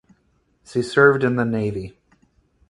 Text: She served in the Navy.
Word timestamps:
She 0.65 0.81
served 0.81 1.23
in 1.23 1.35
the 1.35 1.45
Navy. 1.45 1.95